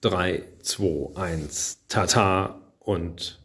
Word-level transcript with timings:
3, 0.00 0.44
2, 0.62 1.16
1, 1.16 1.86
Tata 1.88 2.60
und 2.78 3.40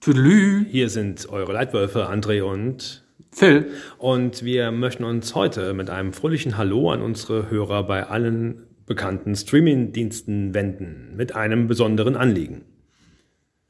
Tüdelü. 0.00 0.64
hier 0.64 0.88
sind 0.88 1.28
eure 1.28 1.52
Leitwölfe 1.52 2.08
André 2.08 2.40
und 2.40 3.04
Phil. 3.30 3.66
und 3.98 4.42
wir 4.42 4.70
möchten 4.70 5.04
uns 5.04 5.34
heute 5.34 5.74
mit 5.74 5.90
einem 5.90 6.14
fröhlichen 6.14 6.56
Hallo 6.56 6.90
an 6.90 7.02
unsere 7.02 7.50
Hörer 7.50 7.82
bei 7.86 8.06
allen 8.06 8.66
bekannten 8.86 9.36
Streaming-Diensten 9.36 10.54
wenden, 10.54 11.14
mit 11.16 11.36
einem 11.36 11.66
besonderen 11.66 12.16
Anliegen. 12.16 12.64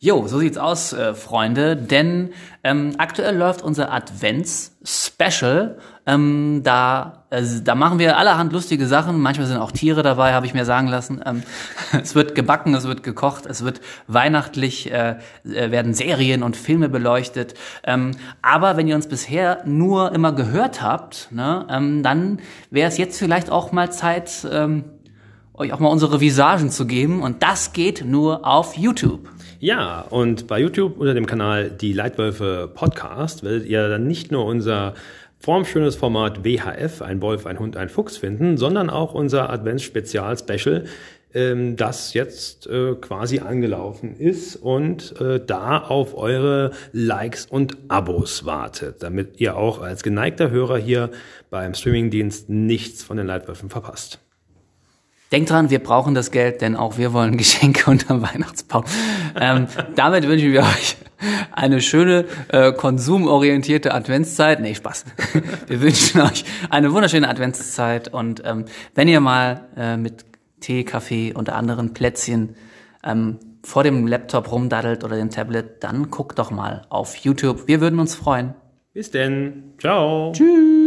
Jo, 0.01 0.29
so 0.29 0.39
sieht's 0.39 0.59
aus, 0.59 0.93
äh, 0.93 1.13
Freunde, 1.13 1.75
denn 1.75 2.31
ähm, 2.63 2.93
aktuell 2.99 3.37
läuft 3.37 3.63
unser 3.63 3.93
Advents-Special. 3.93 5.77
Ähm, 6.07 6.61
da, 6.63 7.25
äh, 7.31 7.43
da 7.65 7.75
machen 7.75 7.99
wir 7.99 8.17
allerhand 8.17 8.53
lustige 8.53 8.87
Sachen. 8.87 9.19
Manchmal 9.19 9.49
sind 9.49 9.57
auch 9.57 9.73
Tiere 9.73 10.05
dabei, 10.05 10.35
habe 10.35 10.47
ich 10.47 10.55
mir 10.55 10.65
sagen 10.65 10.87
lassen. 10.87 11.21
Ähm, 11.27 11.43
es 12.01 12.15
wird 12.15 12.37
gebacken, 12.37 12.75
es 12.75 12.85
wird 12.85 13.03
gekocht, 13.03 13.45
es 13.47 13.65
wird 13.65 13.81
weihnachtlich, 14.07 14.89
äh, 14.93 15.17
äh, 15.43 15.73
werden 15.73 15.95
Serien 15.95 16.45
und 16.45 16.57
Filme 16.57 16.89
beleuchtet. 16.89 17.55
Ähm, 17.83 18.13
aber 18.41 18.77
wenn 18.77 18.87
ihr 18.87 18.95
uns 18.95 19.09
bisher 19.09 19.65
nur 19.67 20.13
immer 20.13 20.31
gehört 20.31 20.81
habt, 20.81 21.27
ne, 21.33 21.67
ähm, 21.69 22.05
dann 22.05 22.39
wäre 22.71 22.89
es 22.89 22.99
jetzt 22.99 23.19
vielleicht 23.19 23.51
auch 23.51 23.73
mal 23.73 23.91
Zeit, 23.91 24.47
ähm, 24.49 24.85
euch 25.55 25.73
auch 25.73 25.81
mal 25.81 25.89
unsere 25.89 26.21
Visagen 26.21 26.71
zu 26.71 26.87
geben. 26.87 27.21
Und 27.21 27.43
das 27.43 27.73
geht 27.73 28.05
nur 28.05 28.47
auf 28.47 28.77
YouTube. 28.77 29.29
Ja, 29.61 30.03
und 30.03 30.47
bei 30.47 30.61
YouTube 30.61 30.99
unter 30.99 31.15
dem 31.15 31.27
Kanal 31.27 31.71
Die 31.71 31.93
Leitwölfe 31.93 32.71
Podcast 32.73 33.43
werdet 33.43 33.67
ihr 33.67 33.89
dann 33.89 34.07
nicht 34.07 34.31
nur 34.31 34.45
unser 34.45 34.95
formschönes 35.41 35.97
Format 35.97 36.45
WHF, 36.45 37.03
ein 37.03 37.21
Wolf, 37.21 37.45
ein 37.45 37.59
Hund, 37.59 37.77
ein 37.77 37.89
Fuchs 37.89 38.17
finden, 38.17 38.57
sondern 38.57 38.89
auch 38.89 39.15
unser 39.15 39.51
Advents-Spezial-Special, 39.51 40.85
ähm, 41.35 41.75
das 41.75 42.15
jetzt 42.15 42.69
äh, 42.69 42.95
quasi 43.01 43.41
angelaufen 43.41 44.15
ist 44.15 44.55
und 44.55 45.21
äh, 45.21 45.41
da 45.45 45.79
auf 45.79 46.17
eure 46.17 46.71
Likes 46.93 47.47
und 47.47 47.77
Abos 47.89 48.45
wartet, 48.45 49.03
damit 49.03 49.41
ihr 49.41 49.57
auch 49.57 49.83
als 49.83 50.05
geneigter 50.05 50.51
Hörer 50.51 50.79
hier 50.79 51.11
beim 51.51 51.75
Streamingdienst 51.75 52.49
nichts 52.49 53.03
von 53.03 53.17
den 53.17 53.27
Leitwölfen 53.27 53.71
verpasst. 53.71 54.21
Denkt 55.31 55.51
dran, 55.51 55.69
wir 55.69 55.81
brauchen 55.81 56.15
das 56.15 56.31
Geld, 56.31 56.63
denn 56.63 56.75
auch 56.75 56.97
wir 56.97 57.13
wollen 57.13 57.37
Geschenke 57.37 57.91
unter 57.91 58.23
Weihnachtsbaum. 58.23 58.85
Ähm, 59.39 59.67
damit 59.95 60.27
wünschen 60.27 60.53
wir 60.53 60.63
euch 60.63 60.97
eine 61.53 61.81
schöne, 61.81 62.25
äh, 62.49 62.73
konsumorientierte 62.73 63.93
Adventszeit. 63.93 64.61
Nee, 64.61 64.75
Spaß. 64.75 65.05
Wir 65.67 65.81
wünschen 65.81 66.21
euch 66.21 66.45
eine 66.71 66.93
wunderschöne 66.93 67.29
Adventszeit 67.29 68.07
und 68.15 68.43
ähm, 68.45 68.67
wenn 68.95 69.09
ihr 69.09 69.19
mal 69.19 69.67
äh, 69.77 69.97
mit 69.97 70.25
Tee, 70.61 70.85
Kaffee 70.85 71.33
und 71.35 71.51
anderen 71.51 71.93
Plätzchen 71.93 72.55
ähm, 73.05 73.39
vor 73.65 73.83
dem 73.83 74.07
Laptop 74.07 74.51
rumdaddelt 74.51 75.05
oder 75.05 75.17
dem 75.17 75.31
Tablet, 75.31 75.83
dann 75.83 76.11
guckt 76.11 76.39
doch 76.39 76.51
mal 76.51 76.83
auf 76.89 77.17
YouTube. 77.17 77.67
Wir 77.67 77.81
würden 77.81 77.99
uns 77.99 78.15
freuen. 78.15 78.55
Bis 78.95 79.11
denn. 79.11 79.75
Ciao. 79.79 80.33
Tschüss. 80.33 80.78